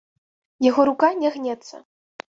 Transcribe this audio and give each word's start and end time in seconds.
Яго 0.69 0.87
рука 0.91 1.11
не 1.21 1.29
гнецца. 1.39 1.75